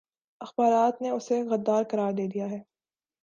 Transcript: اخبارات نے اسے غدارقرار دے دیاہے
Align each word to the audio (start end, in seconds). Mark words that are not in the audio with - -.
اخبارات 0.41 1.01
نے 1.01 1.09
اسے 1.09 1.37
غدارقرار 1.43 2.11
دے 2.13 2.27
دیاہے 2.27 2.59